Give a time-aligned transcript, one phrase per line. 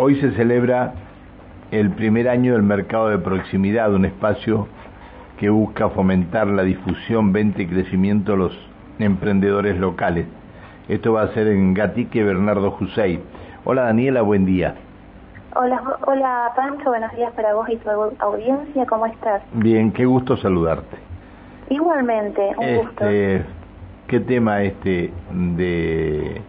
[0.00, 0.92] Hoy se celebra
[1.72, 4.68] el primer año del mercado de proximidad, un espacio
[5.40, 10.26] que busca fomentar la difusión, venta y crecimiento de los emprendedores locales.
[10.88, 13.20] Esto va a ser en Gatique, Bernardo Jusey.
[13.64, 14.76] Hola Daniela, buen día.
[15.56, 19.42] Hola, hola Pancho, buenos días para vos y tu audiencia, ¿cómo estás?
[19.54, 20.96] Bien, qué gusto saludarte.
[21.70, 23.04] Igualmente, un gusto.
[23.04, 23.44] Este,
[24.06, 26.40] ¿Qué tema este de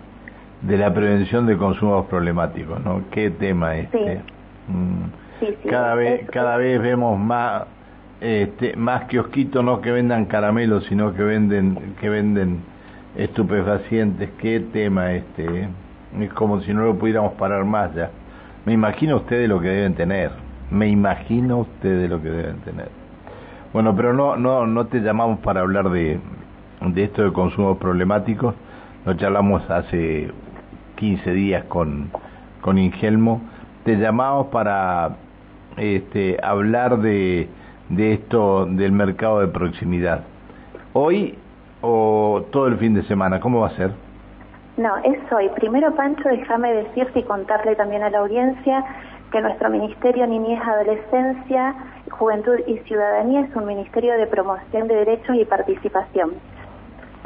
[0.61, 3.03] de la prevención de consumos problemáticos, ¿no?
[3.11, 4.21] Qué tema este.
[4.67, 5.67] Mm.
[5.69, 7.63] cada vez cada vez vemos más
[8.21, 12.59] este, más kiosquitos no que vendan caramelos, sino que venden que venden
[13.15, 14.29] estupefacientes.
[14.39, 15.45] Qué tema este.
[15.45, 15.69] ¿eh?
[16.19, 18.09] Es como si no lo pudiéramos parar más ya.
[18.65, 20.31] Me imagino ustedes lo que deben tener.
[20.69, 22.89] Me imagino ustedes lo que deben tener.
[23.71, 26.19] Bueno, pero no no no te llamamos para hablar de
[26.81, 28.55] de esto de consumos problemáticos.
[29.05, 30.29] Nos charlamos hace
[30.99, 32.11] 15 días con,
[32.61, 33.41] con Ingelmo.
[33.85, 35.15] Te llamamos para
[35.77, 37.47] este, hablar de,
[37.87, 40.23] de esto del mercado de proximidad.
[40.93, 41.37] ¿Hoy
[41.81, 43.39] o todo el fin de semana?
[43.39, 43.91] ¿Cómo va a ser?
[44.77, 45.49] No, es hoy.
[45.55, 48.83] Primero, Pancho, déjame decirte y contarle también a la audiencia
[49.31, 51.75] que nuestro Ministerio Niñez, Adolescencia,
[52.09, 56.31] Juventud y Ciudadanía es un ministerio de promoción de derechos y participación.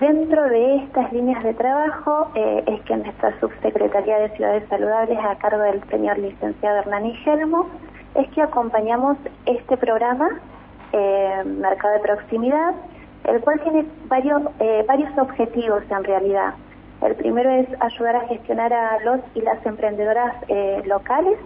[0.04, 5.38] Dentro de estas líneas de trabajo eh, es que nuestra subsecretaría de Ciudades Saludables, a
[5.38, 7.70] cargo del señor licenciado Hernán Gelmo,
[8.16, 10.42] es que acompañamos este programa,
[10.92, 12.74] eh, Mercado de Proximidad,
[13.24, 16.56] el cual tiene varios, eh, varios objetivos en realidad.
[17.02, 20.36] El primero es ayudar a gestionar a los y las emprendedoras
[20.84, 21.38] locales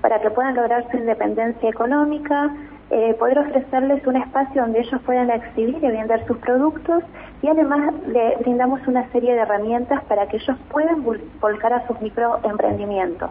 [0.00, 2.50] para que puedan lograr su independencia económica,
[2.90, 7.04] eh, poder ofrecerles un espacio donde ellos puedan exhibir y vender sus productos
[7.40, 11.04] y además le brindamos una serie de herramientas para que ellos puedan
[11.40, 13.30] volcar a sus microemprendimientos.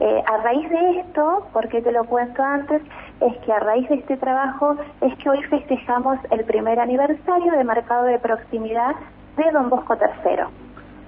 [0.00, 2.82] Eh, a raíz de esto, porque te lo cuento antes,
[3.20, 7.64] es que a raíz de este trabajo es que hoy festejamos el primer aniversario de
[7.64, 8.94] mercado de proximidad
[9.36, 10.44] de Don Bosco III.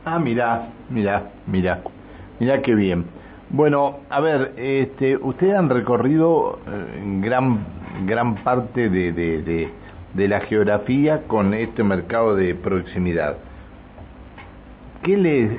[0.04, 1.80] Ah, mira, mira, mira,
[2.38, 3.04] mira qué bien.
[3.50, 9.70] Bueno, a ver, este, ustedes han recorrido eh, gran gran parte de, de,
[10.14, 13.36] de, la geografía con este mercado de proximidad.
[15.02, 15.58] ¿Qué les,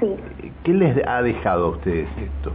[0.63, 2.53] ¿Qué les ha dejado a ustedes esto?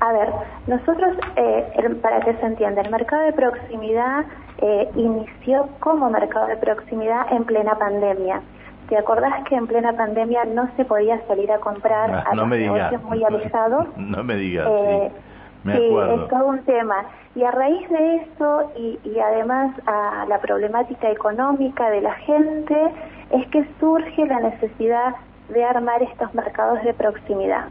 [0.00, 0.28] A ver,
[0.66, 4.24] nosotros, eh, para que se entienda, el mercado de proximidad
[4.58, 8.40] eh, inició como mercado de proximidad en plena pandemia.
[8.88, 12.48] ¿Te acordás que en plena pandemia no se podía salir a comprar ah, a los
[12.48, 13.86] negocios muy alejados?
[13.96, 14.66] No me digas.
[14.70, 15.27] Eh, sí,
[15.64, 17.04] es todo un tema.
[17.34, 22.92] Y a raíz de eso, y, y además a la problemática económica de la gente,
[23.30, 25.14] es que surge la necesidad
[25.48, 27.66] de armar estos mercados de proximidad.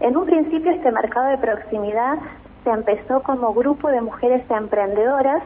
[0.00, 2.18] En un principio este mercado de proximidad
[2.64, 5.42] se empezó como grupo de mujeres emprendedoras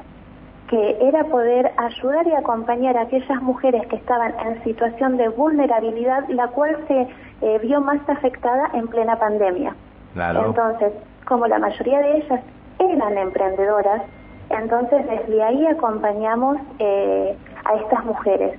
[0.68, 6.28] que era poder ayudar y acompañar a aquellas mujeres que estaban en situación de vulnerabilidad,
[6.28, 7.08] la cual se
[7.42, 9.74] eh, vio más afectada en plena pandemia.
[10.14, 10.92] Entonces,
[11.30, 12.40] como la mayoría de ellas
[12.80, 14.02] eran emprendedoras,
[14.50, 18.58] entonces desde ahí acompañamos eh, a estas mujeres.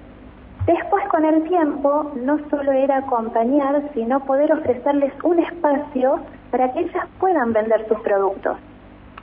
[0.66, 6.80] Después con el tiempo no solo era acompañar, sino poder ofrecerles un espacio para que
[6.80, 8.58] ellas puedan vender sus productos.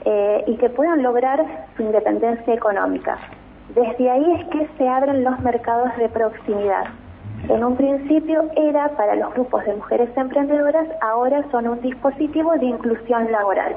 [0.05, 1.43] Eh, y que puedan lograr
[1.75, 3.17] su independencia económica.
[3.75, 6.85] Desde ahí es que se abren los mercados de proximidad.
[7.47, 12.65] En un principio era para los grupos de mujeres emprendedoras, ahora son un dispositivo de
[12.65, 13.75] inclusión laboral.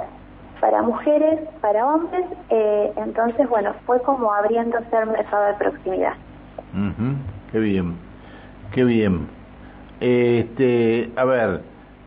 [0.60, 6.14] Para mujeres, para hombres, eh, entonces, bueno, fue como abriéndose el mercado de proximidad.
[7.50, 7.96] Qué bien,
[8.72, 9.28] qué bien.
[10.00, 11.62] Este, a ver,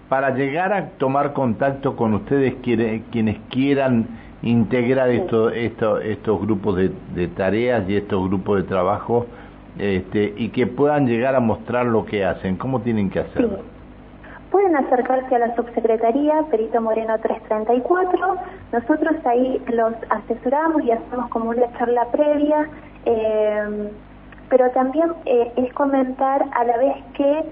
[0.09, 4.07] para llegar a tomar contacto con ustedes quienes quieran
[4.43, 9.25] integrar esto, estos grupos de, tareas y estos grupos de trabajo
[9.77, 13.59] este, y que puedan llegar a mostrar lo que hacen, ¿cómo tienen que hacerlo?
[14.51, 18.35] Pueden acercarse a la subsecretaría Perito Moreno 334,
[18.71, 22.69] nosotros ahí los asesoramos y hacemos como una charla previa,
[23.05, 23.89] eh,
[24.49, 27.43] pero también eh, es comentar a la vez que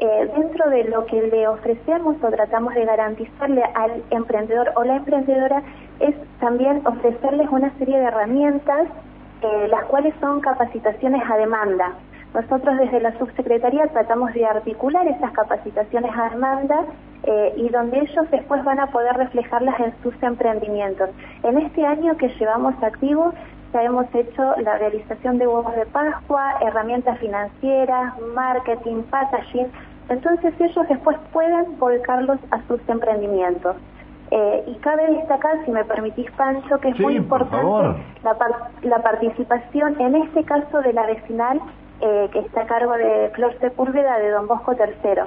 [0.00, 4.96] eh, dentro de lo que le ofrecemos o tratamos de garantizarle al emprendedor o la
[4.96, 5.60] emprendedora
[5.98, 8.86] es también ofrecerles una serie de herramientas,
[9.42, 11.92] eh, las cuales son capacitaciones a demanda.
[12.34, 16.84] Nosotros desde la subsecretaría tratamos de articular esas capacitaciones a demanda
[17.22, 21.10] eh, y donde ellos después van a poder reflejarlas en sus emprendimientos.
[21.42, 23.32] En este año que llevamos activo
[23.72, 29.66] ya hemos hecho la realización de huevos de Pascua, herramientas financieras, marketing, packaging,
[30.08, 33.76] Entonces ellos después pueden volcarlos a sus emprendimientos.
[34.30, 38.36] Eh, y cabe destacar, si me permitís, Pancho, que es muy importante la,
[38.82, 41.60] la, participación, en este caso de la vecinal,
[42.00, 45.22] eh, que está a cargo de Flor Sepúlveda de Don Bosco III.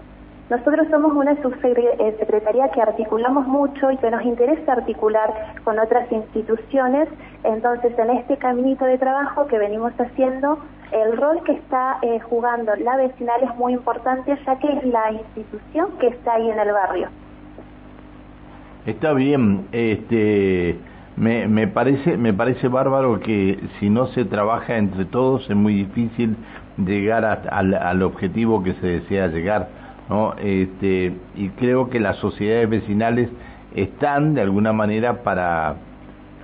[0.51, 7.07] Nosotros somos una subsecretaría que articulamos mucho y que nos interesa articular con otras instituciones.
[7.45, 10.59] Entonces, en este caminito de trabajo que venimos haciendo,
[10.91, 15.13] el rol que está eh, jugando la vecinal es muy importante, ya que es la
[15.13, 17.07] institución que está ahí en el barrio.
[18.85, 20.75] Está bien, este,
[21.15, 25.75] me, me parece me parece bárbaro que si no se trabaja entre todos es muy
[25.75, 26.35] difícil
[26.77, 29.69] llegar al, al, objetivo que se desea llegar,
[30.09, 30.33] ¿no?
[30.41, 33.29] Este, y creo que las sociedades vecinales
[33.75, 35.75] están de alguna manera para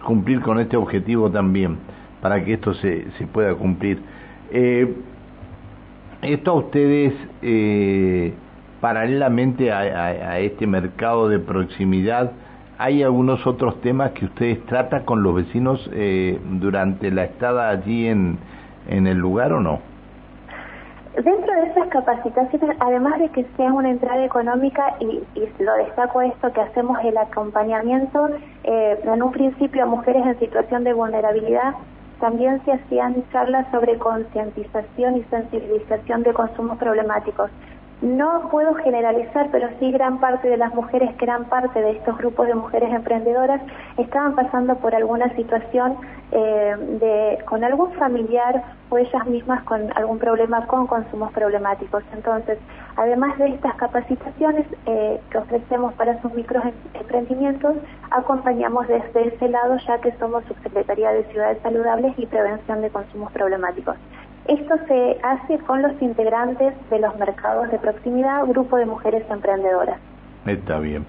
[0.06, 1.78] cumplir con este objetivo también,
[2.22, 4.00] para que esto se, se pueda cumplir.
[4.52, 4.94] Eh,
[6.22, 8.32] esto a ustedes eh,
[8.82, 12.32] paralelamente a, este mercado de proximidad,
[12.78, 18.08] ¿hay algunos otros temas que ustedes tratan con los vecinos eh, durante la estada allí
[18.08, 18.38] en,
[18.88, 19.80] en el lugar o no?
[21.16, 25.24] Dentro de esas capacitaciones, además de que sea una entrada económica, y,
[25.58, 28.30] lo destaco esto, que hacemos el acompañamiento
[28.64, 31.74] eh, en un principio a mujeres en situación de vulnerabilidad,
[32.20, 37.50] también se hacían charlas sobre concientización y sensibilización de consumos problemáticos.
[38.02, 42.46] No puedo generalizar, pero sí gran parte de las mujeres eran parte de estos grupos
[42.46, 43.60] de mujeres emprendedoras
[43.98, 45.98] estaban pasando por alguna situación
[46.32, 52.04] eh, de, con algún familiar o ellas mismas con algún problema con consumos problemáticos.
[52.14, 52.60] Entonces,
[52.98, 57.78] además de estas capacitaciones eh, que ofrecemos para sus microemprendimientos,
[58.12, 63.32] acompañamos desde ese lado ya que somos Subsecretaría de Ciudades Saludables y Prevención de Consumos
[63.32, 63.96] Problemáticos.
[64.48, 70.00] Esto se hace con los integrantes de los mercados de proximidad, grupo de mujeres emprendedoras.
[70.46, 71.06] Está bien.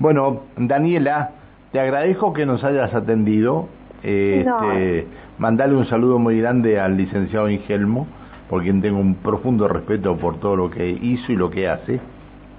[0.00, 1.30] Bueno, Daniela,
[1.72, 3.68] te agradezco que nos hayas atendido.
[4.02, 5.06] Este,
[5.38, 8.06] Mandale un saludo muy grande al licenciado Ingelmo,
[8.48, 12.00] por quien tengo un profundo respeto por todo lo que hizo y lo que hace.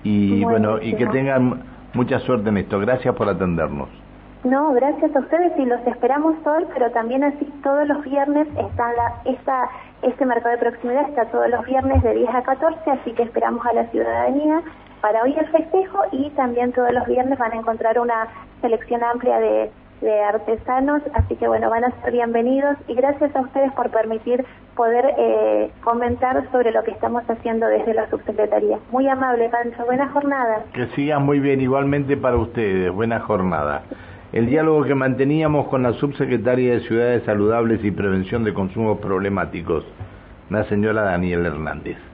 [0.03, 1.61] Y bueno, y que tengan
[1.93, 2.79] mucha suerte en esto.
[2.79, 3.89] Gracias por atendernos.
[4.43, 8.91] No, gracias a ustedes y los esperamos hoy, pero también así todos los viernes está
[8.93, 9.69] la, esta,
[10.01, 13.63] este mercado de proximidad está todos los viernes de 10 a 14, así que esperamos
[13.67, 14.63] a la ciudadanía
[14.99, 18.29] para hoy el festejo y también todos los viernes van a encontrar una
[18.61, 19.69] selección amplia de,
[20.27, 24.43] artesanos, así que bueno, van a ser bienvenidos y gracias a ustedes por permitir
[24.75, 28.79] poder eh, comentar sobre lo que estamos haciendo desde la subsecretaría.
[28.91, 30.63] Muy amable, Pancho, buena jornada.
[30.73, 33.83] Que sigan muy bien, igualmente para ustedes, buena jornada
[34.33, 39.83] el diálogo que manteníamos con la subsecretaria de Ciudades Saludables y Prevención de Consumos Problemáticos,
[40.49, 42.10] la señora Daniela Hernández.